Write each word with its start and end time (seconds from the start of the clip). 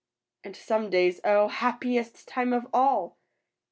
And 0.43 0.55
some 0.55 0.89
days, 0.89 1.21
oh, 1.23 1.47
happiest 1.47 2.27
time 2.27 2.53
of 2.53 2.65
all! 2.73 3.19